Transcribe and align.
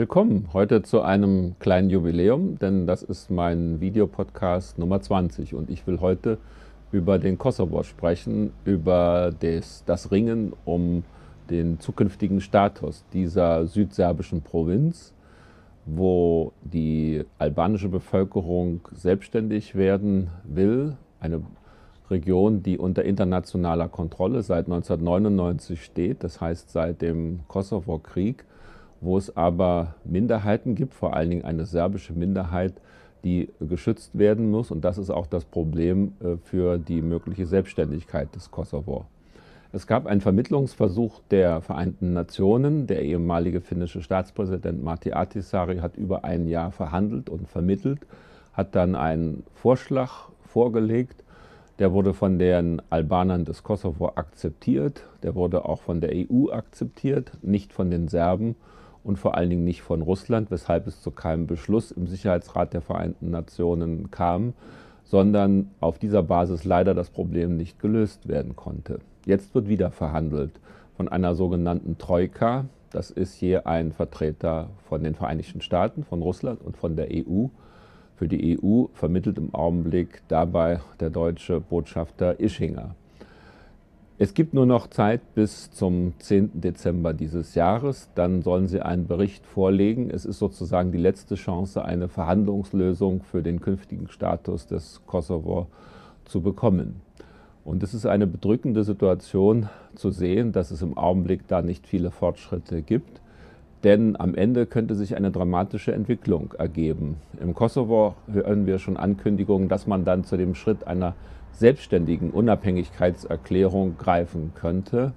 Willkommen 0.00 0.48
heute 0.54 0.80
zu 0.80 1.02
einem 1.02 1.56
kleinen 1.58 1.90
Jubiläum, 1.90 2.58
denn 2.58 2.86
das 2.86 3.02
ist 3.02 3.30
mein 3.30 3.82
Videopodcast 3.82 4.78
Nummer 4.78 5.02
20 5.02 5.54
und 5.54 5.68
ich 5.68 5.86
will 5.86 6.00
heute 6.00 6.38
über 6.90 7.18
den 7.18 7.36
Kosovo 7.36 7.82
sprechen, 7.82 8.54
über 8.64 9.30
des, 9.30 9.84
das 9.84 10.10
Ringen 10.10 10.54
um 10.64 11.04
den 11.50 11.80
zukünftigen 11.80 12.40
Status 12.40 13.04
dieser 13.12 13.66
südserbischen 13.66 14.40
Provinz, 14.40 15.12
wo 15.84 16.52
die 16.62 17.26
albanische 17.36 17.90
Bevölkerung 17.90 18.80
selbstständig 18.92 19.74
werden 19.74 20.30
will, 20.44 20.96
eine 21.20 21.42
Region, 22.10 22.62
die 22.62 22.78
unter 22.78 23.04
internationaler 23.04 23.90
Kontrolle 23.90 24.40
seit 24.42 24.64
1999 24.64 25.84
steht, 25.84 26.24
das 26.24 26.40
heißt 26.40 26.70
seit 26.70 27.02
dem 27.02 27.40
Kosovo-Krieg 27.48 28.46
wo 29.00 29.16
es 29.16 29.36
aber 29.36 29.94
Minderheiten 30.04 30.74
gibt, 30.74 30.94
vor 30.94 31.14
allen 31.14 31.30
Dingen 31.30 31.44
eine 31.44 31.64
serbische 31.64 32.12
Minderheit, 32.12 32.74
die 33.24 33.50
geschützt 33.60 34.16
werden 34.18 34.50
muss. 34.50 34.70
Und 34.70 34.84
das 34.84 34.98
ist 34.98 35.10
auch 35.10 35.26
das 35.26 35.44
Problem 35.44 36.12
äh, 36.20 36.36
für 36.36 36.78
die 36.78 37.02
mögliche 37.02 37.46
Selbstständigkeit 37.46 38.34
des 38.34 38.50
Kosovo. 38.50 39.06
Es 39.72 39.86
gab 39.86 40.06
einen 40.06 40.20
Vermittlungsversuch 40.20 41.20
der 41.30 41.60
Vereinten 41.60 42.12
Nationen. 42.12 42.86
Der 42.86 43.02
ehemalige 43.02 43.60
finnische 43.60 44.02
Staatspräsident 44.02 44.82
Martti 44.82 45.12
Ahtisaari 45.12 45.78
hat 45.78 45.96
über 45.96 46.24
ein 46.24 46.48
Jahr 46.48 46.72
verhandelt 46.72 47.28
und 47.30 47.48
vermittelt, 47.48 48.00
hat 48.52 48.74
dann 48.74 48.96
einen 48.96 49.44
Vorschlag 49.54 50.30
vorgelegt. 50.44 51.22
Der 51.78 51.92
wurde 51.92 52.14
von 52.14 52.38
den 52.38 52.82
Albanern 52.90 53.44
des 53.44 53.62
Kosovo 53.62 54.08
akzeptiert. 54.16 55.04
Der 55.22 55.36
wurde 55.36 55.64
auch 55.64 55.80
von 55.82 56.00
der 56.00 56.10
EU 56.14 56.50
akzeptiert, 56.50 57.32
nicht 57.42 57.72
von 57.72 57.90
den 57.90 58.08
Serben 58.08 58.56
und 59.04 59.18
vor 59.18 59.36
allen 59.36 59.50
Dingen 59.50 59.64
nicht 59.64 59.82
von 59.82 60.02
Russland, 60.02 60.50
weshalb 60.50 60.86
es 60.86 61.00
zu 61.00 61.10
keinem 61.10 61.46
Beschluss 61.46 61.90
im 61.90 62.06
Sicherheitsrat 62.06 62.74
der 62.74 62.80
Vereinten 62.80 63.30
Nationen 63.30 64.10
kam, 64.10 64.54
sondern 65.04 65.70
auf 65.80 65.98
dieser 65.98 66.22
Basis 66.22 66.64
leider 66.64 66.94
das 66.94 67.10
Problem 67.10 67.56
nicht 67.56 67.80
gelöst 67.80 68.28
werden 68.28 68.56
konnte. 68.56 69.00
Jetzt 69.26 69.54
wird 69.54 69.68
wieder 69.68 69.90
verhandelt 69.90 70.52
von 70.96 71.08
einer 71.08 71.34
sogenannten 71.34 71.98
Troika. 71.98 72.66
Das 72.90 73.10
ist 73.10 73.34
hier 73.34 73.66
ein 73.66 73.92
Vertreter 73.92 74.70
von 74.88 75.02
den 75.02 75.14
Vereinigten 75.14 75.60
Staaten, 75.60 76.04
von 76.04 76.22
Russland 76.22 76.60
und 76.62 76.76
von 76.76 76.96
der 76.96 77.08
EU. 77.10 77.46
Für 78.16 78.28
die 78.28 78.58
EU 78.62 78.84
vermittelt 78.92 79.38
im 79.38 79.54
Augenblick 79.54 80.22
dabei 80.28 80.80
der 81.00 81.10
deutsche 81.10 81.60
Botschafter 81.60 82.38
Ischinger. 82.38 82.94
Es 84.22 84.34
gibt 84.34 84.52
nur 84.52 84.66
noch 84.66 84.88
Zeit 84.88 85.34
bis 85.34 85.70
zum 85.70 86.12
10. 86.18 86.60
Dezember 86.60 87.14
dieses 87.14 87.54
Jahres. 87.54 88.10
Dann 88.14 88.42
sollen 88.42 88.68
Sie 88.68 88.82
einen 88.82 89.06
Bericht 89.06 89.46
vorlegen. 89.46 90.10
Es 90.10 90.26
ist 90.26 90.38
sozusagen 90.38 90.92
die 90.92 90.98
letzte 90.98 91.36
Chance, 91.36 91.82
eine 91.82 92.06
Verhandlungslösung 92.10 93.22
für 93.22 93.42
den 93.42 93.62
künftigen 93.62 94.08
Status 94.08 94.66
des 94.66 95.00
Kosovo 95.06 95.68
zu 96.26 96.42
bekommen. 96.42 97.00
Und 97.64 97.82
es 97.82 97.94
ist 97.94 98.04
eine 98.04 98.26
bedrückende 98.26 98.84
Situation 98.84 99.70
zu 99.94 100.10
sehen, 100.10 100.52
dass 100.52 100.70
es 100.70 100.82
im 100.82 100.98
Augenblick 100.98 101.48
da 101.48 101.62
nicht 101.62 101.86
viele 101.86 102.10
Fortschritte 102.10 102.82
gibt. 102.82 103.22
Denn 103.84 104.20
am 104.20 104.34
Ende 104.34 104.66
könnte 104.66 104.96
sich 104.96 105.16
eine 105.16 105.30
dramatische 105.30 105.94
Entwicklung 105.94 106.52
ergeben. 106.58 107.16
Im 107.40 107.54
Kosovo 107.54 108.16
hören 108.30 108.66
wir 108.66 108.80
schon 108.80 108.98
Ankündigungen, 108.98 109.70
dass 109.70 109.86
man 109.86 110.04
dann 110.04 110.24
zu 110.24 110.36
dem 110.36 110.54
Schritt 110.54 110.86
einer 110.86 111.14
selbstständigen 111.52 112.30
Unabhängigkeitserklärung 112.30 113.96
greifen 113.98 114.52
könnte. 114.54 115.12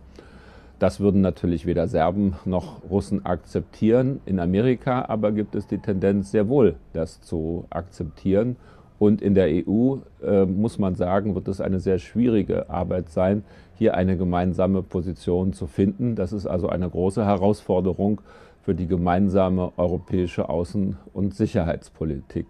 Das 0.80 1.00
würden 1.00 1.22
natürlich 1.22 1.66
weder 1.66 1.88
Serben 1.88 2.36
noch 2.46 2.82
Russen 2.90 3.26
akzeptieren. 3.26 4.20
In 4.26 4.40
Amerika 4.40 5.06
aber 5.08 5.32
gibt 5.32 5.56
es 5.56 5.68
die 5.68 5.78
Tendenz 5.78 6.32
sehr 6.32 6.50
wohl, 6.50 6.76
das 6.92 7.22
zu 7.22 7.66
akzeptieren. 7.70 8.58
Und 9.00 9.22
in 9.22 9.34
der 9.34 9.48
EU, 9.48 9.98
äh, 10.22 10.46
muss 10.46 10.80
man 10.80 10.96
sagen, 10.96 11.36
wird 11.36 11.48
es 11.48 11.62
eine 11.62 11.80
sehr 11.80 12.00
schwierige 12.00 12.70
Arbeit 12.70 13.10
sein, 13.10 13.44
hier 13.76 13.96
eine 13.96 14.18
gemeinsame 14.18 14.84
Position 14.84 15.54
zu 15.54 15.68
finden. 15.68 16.16
Das 16.16 16.32
ist 16.32 16.48
also 16.48 16.70
eine 16.70 16.90
große 16.90 17.26
Herausforderung 17.26 18.22
für 18.62 18.76
die 18.76 18.88
gemeinsame 18.88 19.74
europäische 19.78 20.50
Außen- 20.50 20.96
und 21.14 21.36
Sicherheitspolitik. 21.36 22.46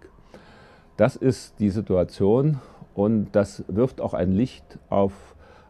Das 0.96 1.16
ist 1.16 1.58
die 1.58 1.70
Situation 1.70 2.60
und 2.94 3.28
das 3.32 3.64
wirft 3.68 4.00
auch 4.00 4.14
ein 4.14 4.32
Licht 4.32 4.78
auf 4.88 5.12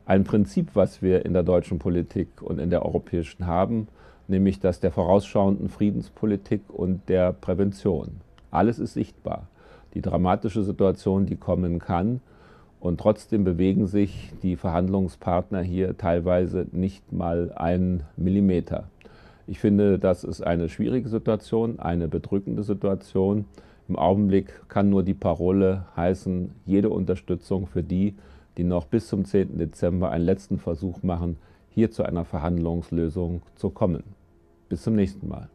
ein 0.06 0.24
Prinzip, 0.24 0.70
was 0.74 1.02
wir 1.02 1.24
in 1.24 1.32
der 1.32 1.42
deutschen 1.42 1.78
Politik 1.78 2.42
und 2.42 2.58
in 2.58 2.70
der 2.70 2.84
europäischen 2.84 3.46
haben, 3.46 3.88
nämlich 4.28 4.60
das 4.60 4.80
der 4.80 4.90
vorausschauenden 4.90 5.68
Friedenspolitik 5.68 6.62
und 6.68 7.08
der 7.08 7.32
Prävention. 7.32 8.20
Alles 8.50 8.78
ist 8.78 8.94
sichtbar. 8.94 9.48
Die 9.94 10.02
dramatische 10.02 10.62
Situation, 10.62 11.26
die 11.26 11.36
kommen 11.36 11.78
kann. 11.78 12.20
Und 12.80 13.00
trotzdem 13.00 13.44
bewegen 13.44 13.86
sich 13.86 14.32
die 14.42 14.56
Verhandlungspartner 14.56 15.62
hier 15.62 15.96
teilweise 15.96 16.66
nicht 16.72 17.12
mal 17.12 17.50
einen 17.56 18.02
Millimeter. 18.16 18.88
Ich 19.46 19.58
finde, 19.58 19.98
das 19.98 20.22
ist 20.22 20.42
eine 20.42 20.68
schwierige 20.68 21.08
Situation, 21.08 21.78
eine 21.78 22.08
bedrückende 22.08 22.62
Situation. 22.62 23.46
Im 23.88 23.96
Augenblick 23.96 24.68
kann 24.68 24.88
nur 24.88 25.02
die 25.02 25.14
Parole 25.14 25.84
heißen, 25.94 26.52
jede 26.64 26.88
Unterstützung 26.88 27.66
für 27.66 27.82
die, 27.82 28.14
die 28.56 28.64
noch 28.64 28.86
bis 28.86 29.08
zum 29.08 29.24
10. 29.24 29.58
Dezember 29.58 30.10
einen 30.10 30.24
letzten 30.24 30.58
Versuch 30.58 31.02
machen, 31.02 31.36
hier 31.68 31.90
zu 31.90 32.02
einer 32.02 32.24
Verhandlungslösung 32.24 33.42
zu 33.56 33.70
kommen. 33.70 34.04
Bis 34.68 34.82
zum 34.82 34.94
nächsten 34.94 35.28
Mal. 35.28 35.48